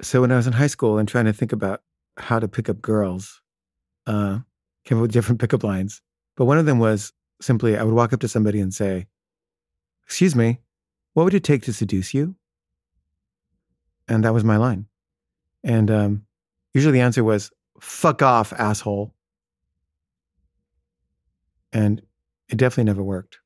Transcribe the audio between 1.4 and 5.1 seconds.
about how to pick up girls, uh, came up